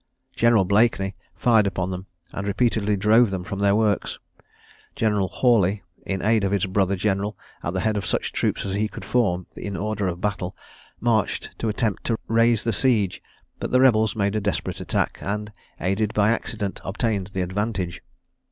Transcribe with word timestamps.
General 0.35 0.65
Blakeney 0.65 1.15
fired 1.35 1.67
upon 1.67 1.91
them, 1.91 2.07
and 2.33 2.47
repeatedly 2.47 2.97
drove 2.97 3.29
them 3.29 3.43
from 3.43 3.59
their 3.59 3.75
works. 3.75 4.17
General 4.95 5.27
Hawley, 5.27 5.83
in 6.07 6.23
aid 6.23 6.43
of 6.43 6.51
his 6.51 6.65
brother 6.65 6.95
general, 6.95 7.37
at 7.61 7.73
the 7.75 7.81
head 7.81 7.95
of 7.97 8.03
such 8.07 8.33
troops 8.33 8.65
as 8.65 8.73
he 8.73 8.87
could 8.87 9.05
form 9.05 9.45
in 9.55 9.77
order 9.77 10.07
of 10.07 10.19
battle, 10.19 10.55
marched 10.99 11.51
to 11.59 11.69
attempt 11.69 12.03
to 12.05 12.17
raise 12.27 12.63
the 12.63 12.73
siege; 12.73 13.21
but 13.59 13.69
the 13.69 13.79
rebels 13.79 14.15
made 14.15 14.33
a 14.35 14.41
desperate 14.41 14.81
attack, 14.81 15.19
and, 15.21 15.53
aided 15.79 16.15
by 16.15 16.31
accident, 16.31 16.81
obtained 16.83 17.27
the 17.35 17.41
advantage. 17.43 18.01